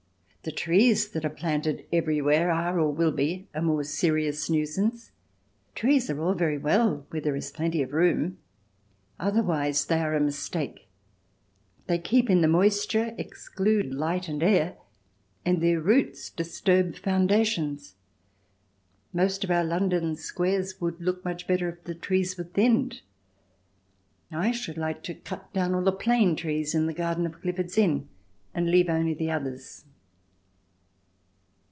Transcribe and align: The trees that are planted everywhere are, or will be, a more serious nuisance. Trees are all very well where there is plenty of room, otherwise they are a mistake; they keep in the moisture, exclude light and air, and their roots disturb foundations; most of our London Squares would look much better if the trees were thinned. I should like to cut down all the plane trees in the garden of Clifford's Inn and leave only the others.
The 0.43 0.51
trees 0.51 1.09
that 1.09 1.23
are 1.23 1.29
planted 1.29 1.85
everywhere 1.93 2.49
are, 2.49 2.79
or 2.79 2.91
will 2.91 3.11
be, 3.11 3.47
a 3.53 3.61
more 3.61 3.83
serious 3.83 4.49
nuisance. 4.49 5.11
Trees 5.75 6.09
are 6.09 6.19
all 6.19 6.33
very 6.33 6.57
well 6.57 7.05
where 7.11 7.21
there 7.21 7.35
is 7.35 7.51
plenty 7.51 7.83
of 7.83 7.93
room, 7.93 8.39
otherwise 9.19 9.85
they 9.85 9.99
are 9.99 10.15
a 10.15 10.19
mistake; 10.19 10.87
they 11.85 11.99
keep 11.99 12.27
in 12.27 12.41
the 12.41 12.47
moisture, 12.47 13.13
exclude 13.19 13.93
light 13.93 14.27
and 14.27 14.41
air, 14.41 14.77
and 15.45 15.61
their 15.61 15.79
roots 15.79 16.31
disturb 16.31 16.95
foundations; 16.95 17.93
most 19.13 19.43
of 19.43 19.51
our 19.51 19.63
London 19.63 20.15
Squares 20.15 20.81
would 20.81 20.99
look 20.99 21.23
much 21.23 21.45
better 21.45 21.69
if 21.69 21.83
the 21.83 21.93
trees 21.93 22.35
were 22.35 22.45
thinned. 22.45 23.01
I 24.31 24.49
should 24.49 24.77
like 24.79 25.03
to 25.03 25.13
cut 25.13 25.53
down 25.53 25.75
all 25.75 25.83
the 25.83 25.91
plane 25.91 26.35
trees 26.35 26.73
in 26.73 26.87
the 26.87 26.95
garden 26.95 27.27
of 27.27 27.41
Clifford's 27.41 27.77
Inn 27.77 28.09
and 28.55 28.71
leave 28.71 28.89
only 28.89 29.13
the 29.13 29.29
others. 29.29 29.85